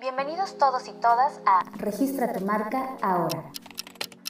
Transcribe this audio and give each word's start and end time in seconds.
Bienvenidos 0.00 0.56
todos 0.56 0.88
y 0.88 0.92
todas 0.92 1.42
a 1.44 1.60
Registra 1.76 2.32
tu 2.32 2.44
marca 2.46 2.96
ahora. 3.02 3.52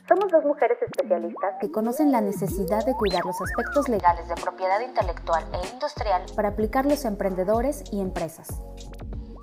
Somos 0.09 0.33
dos 0.33 0.45
mujeres 0.45 0.77
especialistas 0.83 1.55
que 1.61 1.71
conocen 1.71 2.11
la 2.11 2.21
necesidad 2.21 2.85
de 2.85 2.95
cuidar 2.95 3.25
los 3.25 3.41
aspectos 3.41 3.89
legales 3.89 4.27
de 4.27 4.35
propiedad 4.35 4.81
intelectual 4.81 5.45
e 5.53 5.69
industrial 5.73 6.25
para 6.35 6.49
aplicarlos 6.49 7.05
a 7.05 7.09
emprendedores 7.09 7.85
y 7.93 8.01
empresas. 8.01 8.49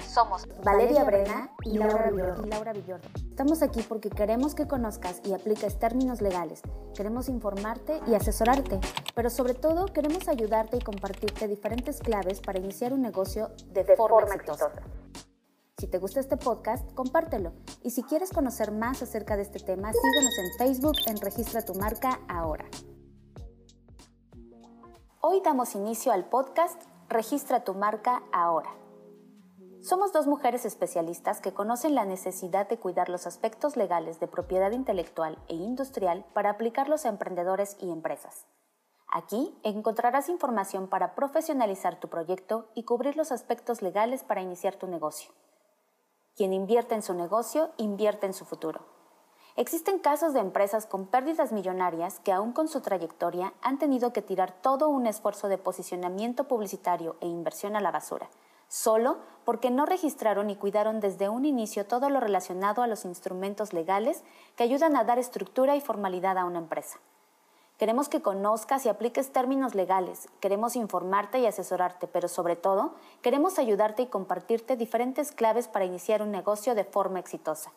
Somos 0.10 0.48
Valeria 0.64 1.04
Brena 1.04 1.52
y 1.64 1.78
Laura 1.78 2.10
Villordo. 2.74 3.08
Estamos 3.30 3.62
aquí 3.62 3.84
porque 3.84 4.10
queremos 4.10 4.56
que 4.56 4.68
conozcas 4.68 5.22
y 5.24 5.34
apliques 5.34 5.78
términos 5.78 6.20
legales, 6.20 6.62
queremos 6.96 7.30
informarte 7.30 8.02
y 8.08 8.16
asesorarte, 8.16 8.80
pero 9.14 9.30
sobre 9.30 9.54
todo 9.54 9.86
queremos 9.86 10.28
ayudarte 10.28 10.78
y 10.78 10.80
compartirte 10.80 11.48
diferentes 11.48 12.00
claves 12.00 12.42
para 12.42 12.58
iniciar 12.58 12.92
un 12.92 13.04
negocio 13.04 13.52
de, 13.68 13.84
forma, 13.96 14.34
exitosa. 14.34 14.72
Si 15.78 15.86
te 15.86 16.00
gusta 16.00 16.20
este 16.20 16.38
podcast, 16.38 16.92
compártelo. 16.94 17.54
Y 17.84 17.92
si 17.92 18.02
quieres 18.02 18.32
conocer 18.32 18.72
más 18.72 19.04
acerca 19.04 19.38
de 19.38 19.44
este 19.44 19.60
tema, 19.60 19.94
síguenos 19.94 20.38
en 20.40 20.58
Facebook 20.58 20.98
en 21.06 21.18
Registra 21.18 21.62
tu 21.62 21.76
marca 21.76 22.20
ahora. 22.28 22.66
Hoy 25.22 25.42
damos 25.46 25.76
inicio 25.76 26.12
al 26.12 26.26
podcast 26.26 26.82
Registra 27.10 27.64
tu 27.64 27.76
marca 27.76 28.24
ahora. 28.34 28.70
Somos 29.82 30.12
dos 30.12 30.28
mujeres 30.28 30.66
especialistas 30.66 31.40
que 31.40 31.54
conocen 31.54 31.96
la 31.96 32.04
necesidad 32.04 32.68
de 32.68 32.78
cuidar 32.78 33.08
los 33.08 33.26
aspectos 33.26 33.78
legales 33.78 34.20
de 34.20 34.28
propiedad 34.28 34.72
intelectual 34.72 35.38
e 35.48 35.56
industrial 35.56 36.26
para 36.34 36.50
aplicarlos 36.50 37.06
a 37.06 37.10
emprendedores 37.10 37.78
y 37.80 37.90
empresas. 37.90 38.46
Aquí 39.08 39.58
encontrarás 39.64 40.28
información 40.28 40.88
para 40.88 41.16
profesionalizar 41.16 41.98
tu 41.98 42.10
proyecto 42.10 42.68
y 42.76 42.84
cubrir 42.84 43.16
los 43.16 43.32
aspectos 43.32 43.82
legales 43.82 44.22
para 44.22 44.42
iniciar 44.42 44.76
tu 44.76 44.86
negocio. 44.86 45.32
Quien 46.36 46.52
invierte 46.52 46.96
en 46.96 47.02
su 47.02 47.14
negocio, 47.14 47.72
invierte 47.78 48.26
en 48.26 48.34
su 48.34 48.44
futuro. 48.44 48.82
Existen 49.56 50.00
casos 50.00 50.34
de 50.34 50.42
empresas 50.42 50.88
con 50.88 51.08
pérdidas 51.08 51.54
millonarias 51.54 52.20
que 52.20 52.34
aún 52.34 52.52
con 52.52 52.68
su 52.68 52.82
trayectoria 52.82 53.54
han 53.62 53.80
tenido 53.80 54.12
que 54.12 54.22
tirar 54.22 54.52
todo 54.62 54.90
un 54.90 55.08
esfuerzo 55.08 55.48
de 55.48 55.58
posicionamiento 55.58 56.50
publicitario 56.50 57.16
e 57.22 57.28
inversión 57.28 57.78
a 57.78 57.82
la 57.82 57.92
basura 57.92 58.30
solo 58.70 59.18
porque 59.44 59.72
no 59.72 59.86
registraron 59.86 60.50
y 60.50 60.56
cuidaron 60.56 61.02
desde 61.02 61.28
un 61.28 61.44
inicio 61.44 61.86
todo 61.86 62.10
lo 62.10 62.20
relacionado 62.22 62.82
a 62.82 62.88
los 62.88 63.04
instrumentos 63.04 63.74
legales 63.74 64.24
que 64.56 64.64
ayudan 64.64 64.96
a 64.96 65.04
dar 65.04 65.20
estructura 65.20 65.76
y 65.76 65.82
formalidad 65.82 66.38
a 66.38 66.46
una 66.46 66.60
empresa. 66.60 67.00
Queremos 67.80 68.10
que 68.10 68.22
conozcas 68.22 68.86
y 68.86 68.90
apliques 68.90 69.32
términos 69.32 69.74
legales, 69.74 70.28
queremos 70.40 70.76
informarte 70.76 71.40
y 71.40 71.46
asesorarte, 71.46 72.08
pero 72.08 72.28
sobre 72.28 72.56
todo 72.56 72.94
queremos 73.22 73.58
ayudarte 73.58 74.04
y 74.04 74.08
compartirte 74.08 74.76
diferentes 74.76 75.32
claves 75.32 75.68
para 75.68 75.86
iniciar 75.86 76.22
un 76.22 76.30
negocio 76.30 76.76
de 76.76 76.84
forma 76.84 77.20
exitosa. 77.20 77.72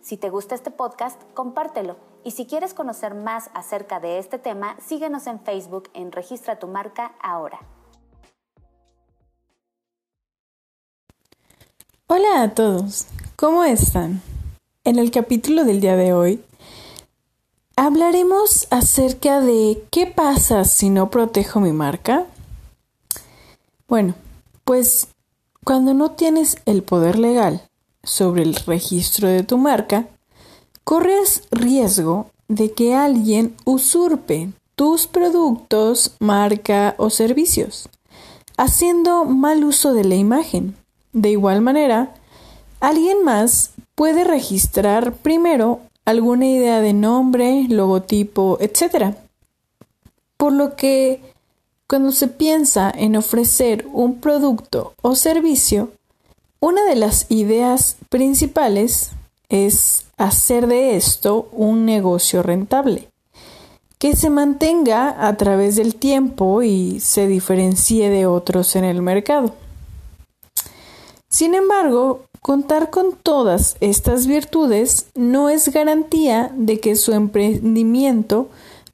Si 0.00 0.16
te 0.16 0.28
gusta 0.28 0.54
este 0.54 0.70
podcast, 0.70 1.22
compártelo 1.34 1.96
y 2.24 2.32
si 2.32 2.46
quieres 2.46 2.74
conocer 2.74 3.14
más 3.14 3.48
acerca 3.54 4.00
de 4.00 4.18
este 4.18 4.38
tema, 4.38 4.76
síguenos 4.80 5.26
en 5.26 5.40
Facebook 5.40 5.88
en 5.94 6.12
Registra 6.12 6.58
tu 6.58 6.66
marca 6.66 7.12
ahora. 7.22 7.60
Hola 12.10 12.40
a 12.40 12.54
todos, 12.54 13.04
¿cómo 13.36 13.64
están? 13.64 14.22
En 14.82 14.98
el 14.98 15.10
capítulo 15.10 15.66
del 15.66 15.82
día 15.82 15.94
de 15.94 16.14
hoy 16.14 16.42
hablaremos 17.76 18.66
acerca 18.70 19.42
de 19.42 19.84
qué 19.90 20.06
pasa 20.06 20.64
si 20.64 20.88
no 20.88 21.10
protejo 21.10 21.60
mi 21.60 21.72
marca. 21.72 22.24
Bueno, 23.88 24.14
pues 24.64 25.08
cuando 25.64 25.92
no 25.92 26.12
tienes 26.12 26.56
el 26.64 26.82
poder 26.82 27.18
legal 27.18 27.68
sobre 28.02 28.42
el 28.42 28.54
registro 28.54 29.28
de 29.28 29.42
tu 29.42 29.58
marca, 29.58 30.08
corres 30.84 31.42
riesgo 31.50 32.30
de 32.48 32.72
que 32.72 32.94
alguien 32.94 33.54
usurpe 33.66 34.50
tus 34.76 35.06
productos, 35.06 36.16
marca 36.20 36.94
o 36.96 37.10
servicios, 37.10 37.90
haciendo 38.56 39.26
mal 39.26 39.62
uso 39.62 39.92
de 39.92 40.04
la 40.04 40.14
imagen 40.14 40.74
de 41.12 41.30
igual 41.30 41.60
manera, 41.60 42.14
alguien 42.80 43.24
más 43.24 43.72
puede 43.94 44.24
registrar 44.24 45.12
primero 45.12 45.80
alguna 46.04 46.46
idea 46.46 46.80
de 46.80 46.92
nombre, 46.92 47.66
logotipo, 47.68 48.58
etc. 48.60 49.14
Por 50.36 50.52
lo 50.52 50.76
que 50.76 51.20
cuando 51.86 52.12
se 52.12 52.28
piensa 52.28 52.92
en 52.94 53.16
ofrecer 53.16 53.86
un 53.92 54.20
producto 54.20 54.94
o 55.02 55.14
servicio, 55.14 55.90
una 56.60 56.84
de 56.84 56.96
las 56.96 57.26
ideas 57.30 57.96
principales 58.08 59.10
es 59.48 60.06
hacer 60.16 60.66
de 60.66 60.96
esto 60.96 61.48
un 61.52 61.86
negocio 61.86 62.42
rentable, 62.42 63.08
que 63.98 64.16
se 64.16 64.28
mantenga 64.30 65.26
a 65.26 65.36
través 65.36 65.76
del 65.76 65.94
tiempo 65.94 66.62
y 66.62 67.00
se 67.00 67.26
diferencie 67.26 68.10
de 68.10 68.26
otros 68.26 68.76
en 68.76 68.84
el 68.84 69.02
mercado. 69.02 69.54
Sin 71.38 71.54
embargo, 71.54 72.24
contar 72.40 72.90
con 72.90 73.12
todas 73.14 73.76
estas 73.78 74.26
virtudes 74.26 75.06
no 75.14 75.50
es 75.50 75.68
garantía 75.68 76.50
de 76.56 76.80
que 76.80 76.96
su 76.96 77.12
emprendimiento 77.12 78.48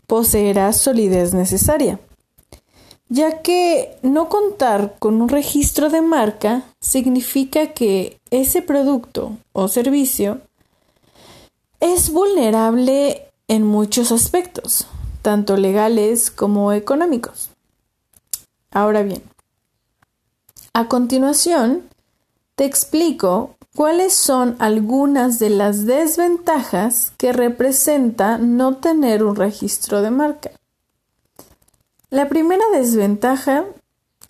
poseerá 0.06 0.74
solidez 0.74 1.32
necesaria, 1.32 2.00
ya 3.08 3.40
que 3.40 3.96
no 4.02 4.28
contar 4.28 4.96
con 4.98 5.22
un 5.22 5.30
registro 5.30 5.88
de 5.88 6.02
marca 6.02 6.64
significa 6.80 7.68
que 7.68 8.20
ese 8.30 8.60
producto 8.60 9.38
o 9.54 9.68
servicio 9.68 10.42
es 11.80 12.10
vulnerable 12.10 13.22
en 13.48 13.62
muchos 13.62 14.12
aspectos, 14.12 14.86
tanto 15.22 15.56
legales 15.56 16.30
como 16.30 16.74
económicos. 16.74 17.48
Ahora 18.70 19.02
bien, 19.02 19.22
a 20.74 20.88
continuación, 20.88 21.88
te 22.54 22.64
explico 22.64 23.56
cuáles 23.74 24.14
son 24.14 24.56
algunas 24.60 25.38
de 25.38 25.50
las 25.50 25.86
desventajas 25.86 27.12
que 27.18 27.32
representa 27.32 28.38
no 28.38 28.76
tener 28.76 29.24
un 29.24 29.34
registro 29.34 30.02
de 30.02 30.10
marca. 30.10 30.50
La 32.10 32.28
primera 32.28 32.64
desventaja 32.72 33.64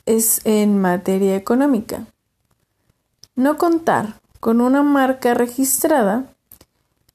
es 0.06 0.40
en 0.44 0.80
materia 0.80 1.36
económica. 1.36 2.06
No 3.34 3.58
contar 3.58 4.20
con 4.40 4.60
una 4.60 4.82
marca 4.82 5.34
registrada 5.34 6.24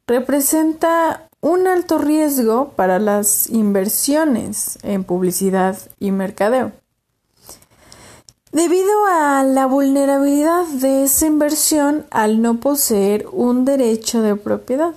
representa 0.06 1.28
un 1.42 1.68
alto 1.68 1.98
riesgo 1.98 2.70
para 2.76 3.00
las 3.00 3.50
inversiones 3.50 4.78
en 4.84 5.04
publicidad 5.04 5.78
y 6.00 6.12
mercadeo. 6.12 6.74
Debido 8.52 9.06
a 9.06 9.44
la 9.44 9.68
vulnerabilidad 9.68 10.66
de 10.66 11.04
esa 11.04 11.28
inversión 11.28 12.08
al 12.10 12.42
no 12.42 12.60
poseer 12.60 13.28
un 13.32 13.64
derecho 13.64 14.24
de 14.24 14.36
propiedad, 14.36 14.96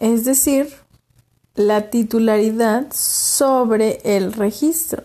es 0.00 0.24
decir, 0.24 0.68
la 1.54 1.90
titularidad 1.90 2.88
sobre 2.92 4.00
el 4.02 4.32
registro. 4.32 5.04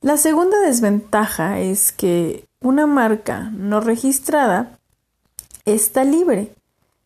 La 0.00 0.16
segunda 0.16 0.58
desventaja 0.60 1.60
es 1.60 1.92
que 1.92 2.44
una 2.60 2.86
marca 2.86 3.50
no 3.52 3.80
registrada 3.80 4.78
está 5.64 6.02
libre 6.02 6.52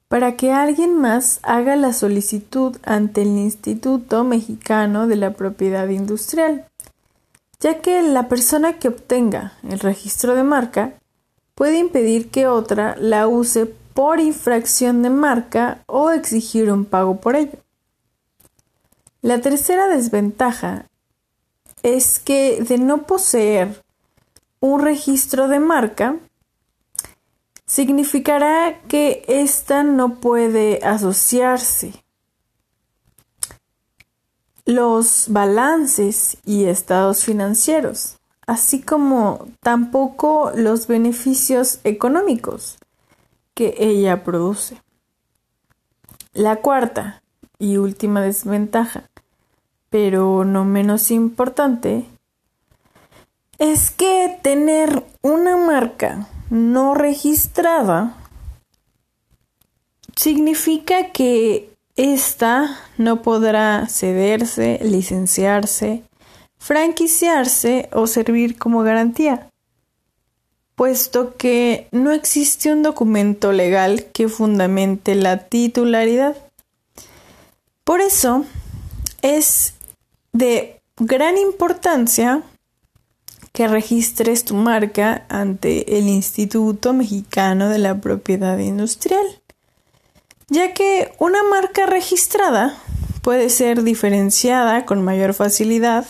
para 0.08 0.36
que 0.36 0.50
alguien 0.50 0.98
más 0.98 1.40
haga 1.42 1.76
la 1.76 1.92
solicitud 1.92 2.76
ante 2.84 3.22
el 3.22 3.36
Instituto 3.36 4.24
Mexicano 4.24 5.06
de 5.06 5.16
la 5.16 5.34
Propiedad 5.34 5.88
Industrial 5.88 6.69
ya 7.60 7.80
que 7.80 8.02
la 8.02 8.28
persona 8.28 8.78
que 8.78 8.88
obtenga 8.88 9.52
el 9.62 9.78
registro 9.78 10.34
de 10.34 10.42
marca 10.42 10.94
puede 11.54 11.78
impedir 11.78 12.30
que 12.30 12.46
otra 12.46 12.96
la 12.98 13.28
use 13.28 13.66
por 13.66 14.18
infracción 14.18 15.02
de 15.02 15.10
marca 15.10 15.82
o 15.86 16.10
exigir 16.10 16.72
un 16.72 16.86
pago 16.86 17.20
por 17.20 17.36
ello. 17.36 17.58
La 19.20 19.40
tercera 19.40 19.88
desventaja 19.88 20.86
es 21.82 22.18
que 22.18 22.62
de 22.62 22.78
no 22.78 23.02
poseer 23.06 23.82
un 24.60 24.80
registro 24.80 25.48
de 25.48 25.60
marca, 25.60 26.16
significará 27.66 28.80
que 28.88 29.24
ésta 29.28 29.82
no 29.82 30.16
puede 30.16 30.80
asociarse 30.82 31.99
los 34.70 35.26
balances 35.28 36.38
y 36.44 36.64
estados 36.64 37.24
financieros, 37.24 38.18
así 38.46 38.80
como 38.80 39.48
tampoco 39.60 40.52
los 40.54 40.86
beneficios 40.86 41.80
económicos 41.84 42.78
que 43.54 43.74
ella 43.78 44.22
produce. 44.22 44.80
La 46.32 46.56
cuarta 46.56 47.22
y 47.58 47.78
última 47.78 48.22
desventaja, 48.22 49.10
pero 49.90 50.44
no 50.44 50.64
menos 50.64 51.10
importante, 51.10 52.06
es 53.58 53.90
que 53.90 54.38
tener 54.42 55.04
una 55.20 55.56
marca 55.56 56.28
no 56.48 56.94
registrada 56.94 58.14
significa 60.14 61.10
que 61.10 61.69
ésta 62.00 62.78
no 62.96 63.20
podrá 63.20 63.86
cederse, 63.88 64.80
licenciarse, 64.82 66.02
franquiciarse 66.58 67.88
o 67.92 68.06
servir 68.06 68.56
como 68.58 68.82
garantía, 68.82 69.48
puesto 70.76 71.36
que 71.36 71.88
no 71.92 72.12
existe 72.12 72.72
un 72.72 72.82
documento 72.82 73.52
legal 73.52 74.06
que 74.12 74.28
fundamente 74.28 75.14
la 75.14 75.48
titularidad. 75.48 76.36
Por 77.84 78.00
eso 78.00 78.44
es 79.20 79.74
de 80.32 80.80
gran 80.96 81.36
importancia 81.36 82.42
que 83.52 83.68
registres 83.68 84.44
tu 84.44 84.54
marca 84.54 85.26
ante 85.28 85.98
el 85.98 86.08
Instituto 86.08 86.92
Mexicano 86.92 87.68
de 87.68 87.78
la 87.78 88.00
Propiedad 88.00 88.58
Industrial, 88.58 89.39
ya 90.50 90.74
que 90.74 91.12
una 91.18 91.42
marca 91.44 91.86
registrada 91.86 92.76
puede 93.22 93.48
ser 93.48 93.82
diferenciada 93.82 94.84
con 94.84 95.02
mayor 95.02 95.32
facilidad 95.32 96.06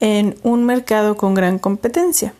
en 0.00 0.36
un 0.42 0.64
mercado 0.64 1.16
con 1.16 1.34
gran 1.34 1.58
competencia. 1.58 2.34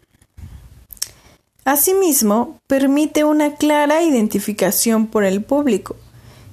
Asimismo, 1.65 2.61
permite 2.67 3.25
una 3.25 3.57
clara 3.57 4.03
identificación 4.03 5.07
por 5.07 5.25
el 5.25 5.43
público 5.43 5.97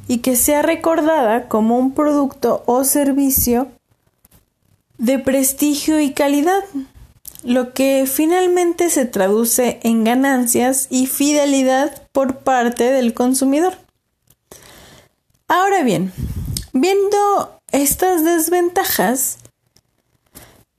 y 0.08 0.20
que 0.20 0.36
sea 0.36 0.62
recordada 0.62 1.48
como 1.48 1.78
un 1.78 1.94
producto 1.94 2.64
o 2.66 2.84
servicio 2.84 3.68
de 4.98 5.20
prestigio 5.20 6.00
y 6.00 6.14
calidad, 6.14 6.64
lo 7.44 7.74
que 7.74 8.06
finalmente 8.08 8.90
se 8.90 9.06
traduce 9.06 9.80
en 9.84 10.04
ganancias 10.04 10.88
y 10.90 11.08
fidelidad 11.08 12.08
por 12.12 12.38
parte 12.38 12.86
del 12.92 13.14
consumidor. 13.14 13.74
Ahora 15.54 15.84
bien, 15.84 16.14
viendo 16.72 17.60
estas 17.74 18.24
desventajas, 18.24 19.38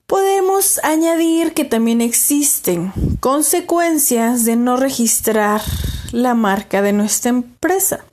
podemos 0.07 0.83
añadir 0.83 1.53
que 1.53 1.63
también 1.63 2.01
existen 2.01 2.91
consecuencias 3.19 4.45
de 4.45 4.55
no 4.55 4.75
registrar 4.75 5.61
la 6.11 6.33
marca 6.33 6.81
de 6.81 6.91
nuestra 6.91 7.29
empresa. 7.29 8.03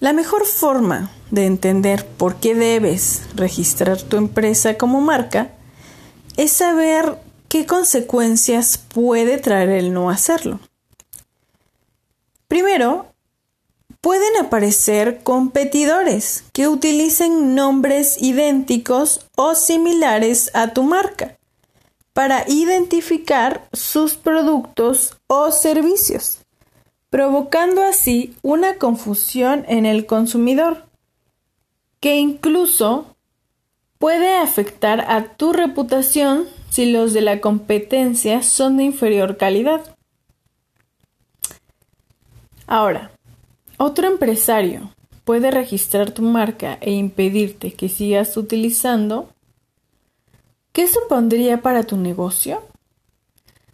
La 0.00 0.14
mejor 0.14 0.46
forma 0.46 1.10
de 1.30 1.44
entender 1.44 2.06
por 2.06 2.36
qué 2.36 2.54
debes 2.54 3.24
registrar 3.34 4.00
tu 4.00 4.16
empresa 4.16 4.78
como 4.78 5.02
marca 5.02 5.50
es 6.38 6.50
saber 6.50 7.18
qué 7.48 7.66
consecuencias 7.66 8.78
puede 8.78 9.36
traer 9.36 9.68
el 9.68 9.92
no 9.92 10.08
hacerlo. 10.08 10.60
Primero, 12.48 13.12
pueden 14.06 14.36
aparecer 14.36 15.24
competidores 15.24 16.44
que 16.52 16.68
utilicen 16.68 17.56
nombres 17.56 18.22
idénticos 18.22 19.26
o 19.34 19.56
similares 19.56 20.52
a 20.54 20.72
tu 20.72 20.84
marca 20.84 21.36
para 22.12 22.44
identificar 22.46 23.66
sus 23.72 24.14
productos 24.14 25.16
o 25.26 25.50
servicios, 25.50 26.38
provocando 27.10 27.82
así 27.82 28.36
una 28.42 28.76
confusión 28.76 29.64
en 29.66 29.86
el 29.86 30.06
consumidor, 30.06 30.84
que 31.98 32.14
incluso 32.14 33.16
puede 33.98 34.36
afectar 34.36 35.00
a 35.10 35.34
tu 35.34 35.52
reputación 35.52 36.46
si 36.70 36.92
los 36.92 37.12
de 37.12 37.22
la 37.22 37.40
competencia 37.40 38.44
son 38.44 38.76
de 38.76 38.84
inferior 38.84 39.36
calidad. 39.36 39.96
Ahora, 42.68 43.10
otro 43.78 44.06
empresario 44.06 44.90
puede 45.24 45.50
registrar 45.50 46.10
tu 46.10 46.22
marca 46.22 46.78
e 46.80 46.92
impedirte 46.92 47.72
que 47.72 47.88
sigas 47.88 48.36
utilizando. 48.36 49.28
¿Qué 50.72 50.86
supondría 50.88 51.62
para 51.62 51.82
tu 51.84 51.96
negocio? 51.96 52.62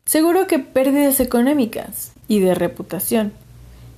Seguro 0.05 0.47
que 0.47 0.59
pérdidas 0.59 1.21
económicas 1.21 2.13
y 2.29 2.41
de 2.41 2.55
reputación, 2.55 3.33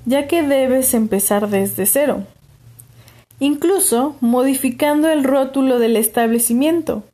ya 0.05 0.27
que 0.27 0.43
debes 0.43 0.95
empezar 0.95 1.49
desde 1.49 1.87
cero 1.87 2.27
incluso 3.39 4.17
modificando 4.21 5.09
el 5.11 5.25
rótulo 5.25 5.79
del 5.79 5.97
establecimiento, 5.97 7.05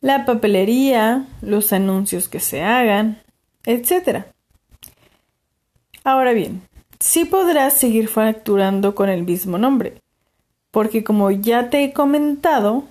la 0.00 0.24
papelería, 0.24 1.26
los 1.40 1.72
anuncios 1.72 2.28
que 2.28 2.40
se 2.40 2.62
hagan, 2.62 3.22
etc. 3.64 4.24
Ahora 6.04 6.32
bien, 6.32 6.62
sí 7.04 7.26
podrás 7.26 7.74
seguir 7.74 8.08
facturando 8.08 8.94
con 8.94 9.10
el 9.10 9.24
mismo 9.24 9.58
nombre, 9.58 10.00
porque 10.70 11.04
como 11.04 11.30
ya 11.30 11.68
te 11.68 11.84
he 11.84 11.92
comentado 11.92 12.84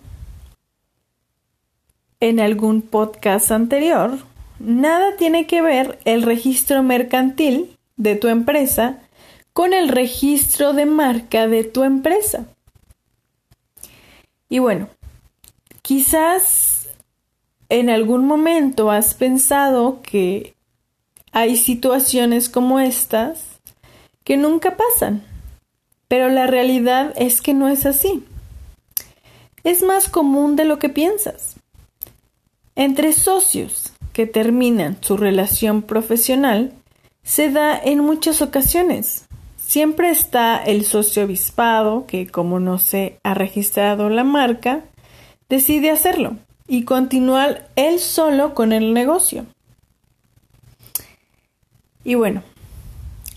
en 2.19 2.39
algún 2.39 2.83
podcast 2.83 3.49
anterior, 3.49 4.19
nada 4.59 5.17
tiene 5.17 5.47
que 5.47 5.63
ver 5.63 5.97
el 6.05 6.21
registro 6.21 6.83
mercantil 6.83 7.75
de 7.97 8.15
tu 8.15 8.27
empresa 8.27 8.99
con 9.51 9.73
el 9.73 9.89
registro 9.89 10.73
de 10.73 10.85
marca 10.85 11.47
de 11.47 11.63
tu 11.63 11.83
empresa. 11.83 12.45
Y 14.47 14.59
bueno, 14.59 14.89
quizás 15.81 16.87
en 17.67 17.89
algún 17.89 18.27
momento 18.27 18.91
has 18.91 19.15
pensado 19.15 20.03
que 20.03 20.53
hay 21.31 21.57
situaciones 21.57 22.47
como 22.47 22.79
estas 22.79 23.52
que 24.23 24.37
nunca 24.37 24.77
pasan, 24.77 25.23
pero 26.07 26.29
la 26.29 26.47
realidad 26.47 27.13
es 27.15 27.41
que 27.41 27.53
no 27.53 27.67
es 27.67 27.85
así. 27.85 28.23
Es 29.63 29.81
más 29.81 30.09
común 30.09 30.55
de 30.55 30.65
lo 30.65 30.79
que 30.79 30.89
piensas. 30.89 31.55
Entre 32.75 33.13
socios 33.13 33.93
que 34.13 34.25
terminan 34.25 34.97
su 35.01 35.17
relación 35.17 35.81
profesional, 35.81 36.73
se 37.23 37.49
da 37.49 37.77
en 37.77 37.99
muchas 37.99 38.41
ocasiones. 38.41 39.25
Siempre 39.57 40.09
está 40.09 40.63
el 40.63 40.85
socio 40.85 41.23
avispado 41.23 42.05
que, 42.05 42.27
como 42.27 42.59
no 42.59 42.77
se 42.77 43.17
ha 43.23 43.33
registrado 43.33 44.09
la 44.09 44.23
marca, 44.23 44.83
decide 45.49 45.89
hacerlo 45.89 46.37
y 46.67 46.83
continuar 46.83 47.69
él 47.75 47.99
solo 47.99 48.53
con 48.53 48.71
el 48.71 48.93
negocio. 48.93 49.45
Y 52.03 52.15
bueno, 52.15 52.43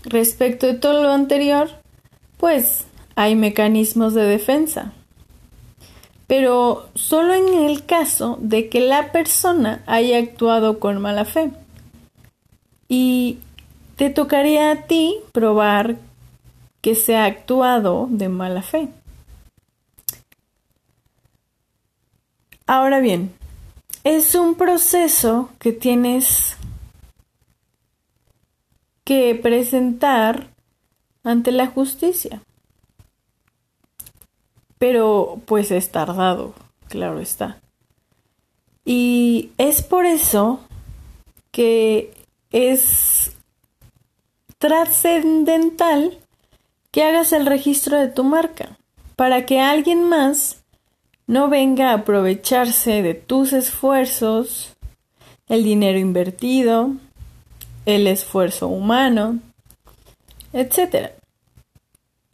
respecto 0.07 0.67
de 0.67 0.73
todo 0.73 1.03
lo 1.03 1.11
anterior, 1.11 1.69
pues 2.37 2.85
hay 3.15 3.35
mecanismos 3.35 4.13
de 4.13 4.23
defensa, 4.23 4.93
pero 6.27 6.89
solo 6.95 7.33
en 7.33 7.65
el 7.65 7.85
caso 7.85 8.37
de 8.41 8.69
que 8.69 8.81
la 8.81 9.11
persona 9.11 9.83
haya 9.85 10.17
actuado 10.17 10.79
con 10.79 11.01
mala 11.01 11.25
fe. 11.25 11.51
Y 12.89 13.39
te 13.95 14.09
tocaría 14.09 14.71
a 14.71 14.81
ti 14.83 15.15
probar 15.31 15.97
que 16.81 16.95
se 16.95 17.15
ha 17.15 17.25
actuado 17.25 18.07
de 18.09 18.29
mala 18.29 18.61
fe. 18.61 18.89
Ahora 22.65 22.99
bien, 22.99 23.33
es 24.03 24.35
un 24.35 24.55
proceso 24.55 25.49
que 25.59 25.71
tienes 25.71 26.56
que 29.07 29.35
presentar 29.35 30.49
ante 31.23 31.53
la 31.53 31.67
justicia. 31.67 32.41
Pero 34.77 35.39
pues 35.45 35.71
es 35.71 35.93
tardado, 35.93 36.53
claro 36.89 37.21
está. 37.21 37.61
Y 38.83 39.51
es 39.57 39.81
por 39.81 40.05
eso 40.05 40.59
que 41.51 42.15
es 42.51 43.31
trascendental 44.57 46.17
que 46.91 47.03
hagas 47.03 47.31
el 47.31 47.45
registro 47.45 47.97
de 47.97 48.09
tu 48.09 48.25
marca 48.25 48.77
para 49.15 49.45
que 49.45 49.61
alguien 49.61 50.03
más 50.03 50.65
no 51.27 51.47
venga 51.47 51.91
a 51.91 51.99
aprovecharse 51.99 53.01
de 53.01 53.13
tus 53.13 53.53
esfuerzos, 53.53 54.75
el 55.47 55.63
dinero 55.63 55.97
invertido, 55.97 56.97
el 57.87 58.05
esfuerzo 58.05 58.67
humano, 58.67 59.39
etc. 60.51 61.11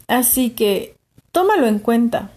Así 0.07 0.49
que 0.49 0.95
tómalo 1.31 1.67
en 1.67 1.77
cuenta. 1.77 2.31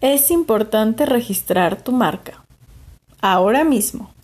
Es 0.00 0.30
importante 0.30 1.06
registrar 1.06 1.82
tu 1.82 1.90
marca 1.90 2.44
ahora 3.20 3.64
mismo. 3.64 4.14